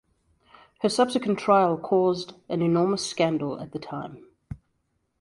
[0.79, 4.25] Her subsequent trial caused an enormous scandal at the time.